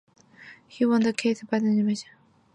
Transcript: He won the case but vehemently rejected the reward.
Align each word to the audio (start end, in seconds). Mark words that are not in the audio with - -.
He 0.67 0.83
won 0.83 1.03
the 1.03 1.13
case 1.13 1.43
but 1.43 1.61
vehemently 1.61 1.83
rejected 1.83 2.05
the 2.05 2.07
reward. 2.07 2.17